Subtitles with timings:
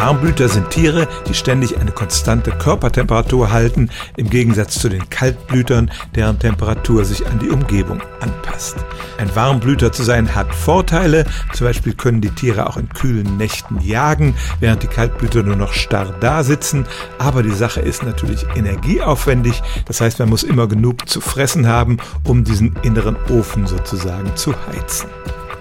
[0.00, 6.38] Warmblüter sind Tiere, die ständig eine konstante Körpertemperatur halten, im Gegensatz zu den Kaltblütern, deren
[6.38, 8.76] Temperatur sich an die Umgebung anpasst.
[9.18, 13.80] Ein Warmblüter zu sein hat Vorteile, zum Beispiel können die Tiere auch in kühlen Nächten
[13.80, 16.86] jagen, während die Kaltblüter nur noch starr da sitzen,
[17.18, 21.96] aber die Sache ist natürlich energieaufwendig, das heißt man muss immer genug zu fressen haben,
[22.22, 25.08] um diesen inneren Ofen sozusagen zu heizen.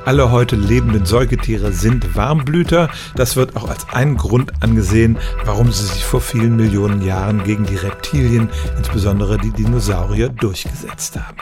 [0.08, 2.90] Alle heute lebenden Säugetiere sind Warmblüter.
[3.16, 7.66] Das wird auch als ein Grund angesehen, warum sie sich vor vielen Millionen Jahren gegen
[7.66, 8.48] die Reptilien,
[8.78, 11.36] insbesondere die Dinosaurier, durchgesetzt haben.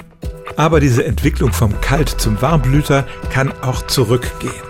[0.55, 4.64] Aber diese Entwicklung vom Kalt zum Warmblüter kann auch zurückgehen.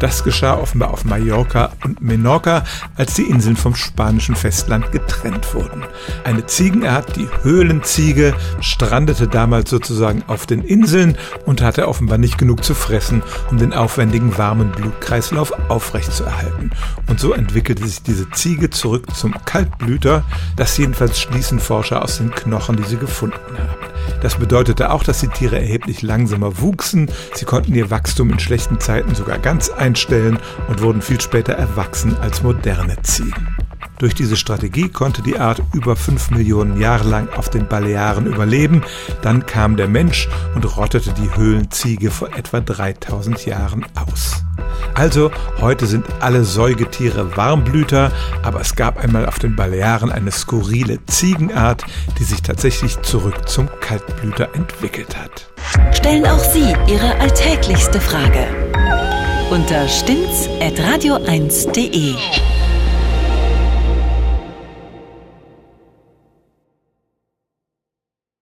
[0.00, 2.64] Das geschah offenbar auf Mallorca und Menorca,
[2.96, 5.84] als die Inseln vom spanischen Festland getrennt wurden.
[6.24, 12.64] Eine Ziegenart, die Höhlenziege, strandete damals sozusagen auf den Inseln und hatte offenbar nicht genug
[12.64, 16.70] zu fressen, um den aufwendigen warmen Blutkreislauf aufrechtzuerhalten.
[17.06, 20.24] Und so entwickelte sich diese Ziege zurück zum Kaltblüter,
[20.56, 23.89] das jedenfalls schließen Forscher aus den Knochen, die sie gefunden haben.
[24.20, 27.10] Das bedeutete auch, dass die Tiere erheblich langsamer wuchsen.
[27.34, 32.16] Sie konnten ihr Wachstum in schlechten Zeiten sogar ganz einstellen und wurden viel später erwachsen
[32.18, 33.56] als moderne Ziegen.
[33.98, 38.82] Durch diese Strategie konnte die Art über fünf Millionen Jahre lang auf den Balearen überleben.
[39.20, 44.39] Dann kam der Mensch und rottete die Höhlenziege vor etwa 3000 Jahren aus.
[44.94, 50.98] Also, heute sind alle Säugetiere Warmblüter, aber es gab einmal auf den Balearen eine skurrile
[51.06, 51.84] Ziegenart,
[52.18, 55.50] die sich tatsächlich zurück zum Kaltblüter entwickelt hat.
[55.94, 58.46] Stellen auch Sie Ihre alltäglichste Frage
[59.50, 62.14] unter stimmtz.radio1.de.